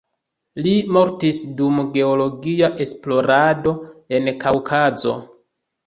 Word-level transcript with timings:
Li 0.67 0.71
mortis 0.97 1.41
dum 1.59 1.77
geologia 1.99 2.73
esplorado 2.89 3.79
en 4.21 4.35
Kaŭkazo. 4.45 5.21